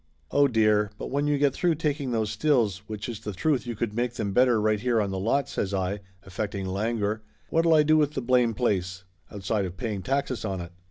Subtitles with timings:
[0.31, 3.75] "Oh, dear, but when you get through taking those stills, which it's the truth you
[3.75, 7.83] could make them better right here on the lot," says I, affecting languor, "what'll I
[7.83, 10.71] do with the blame place, outside of paying taxes on it?"